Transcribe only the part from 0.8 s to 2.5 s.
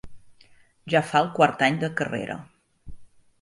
Ja fa el quart any de carrera.